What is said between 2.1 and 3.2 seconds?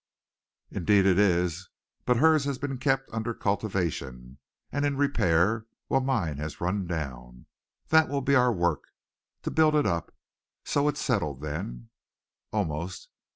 hers has been kept